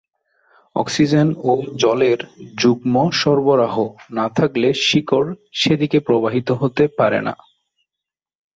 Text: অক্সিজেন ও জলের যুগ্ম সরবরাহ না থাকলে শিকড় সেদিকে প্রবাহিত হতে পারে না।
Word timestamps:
অক্সিজেন 0.75 1.27
ও 1.43 1.51
জলের 1.75 2.19
যুগ্ম 2.57 2.95
সরবরাহ 3.11 3.75
না 4.11 4.25
থাকলে 4.29 4.67
শিকড় 4.81 5.29
সেদিকে 5.53 5.97
প্রবাহিত 5.99 6.49
হতে 6.51 6.83
পারে 6.97 7.19
না। 7.21 7.33